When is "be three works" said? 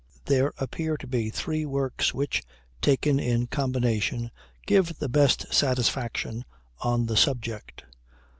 1.05-2.11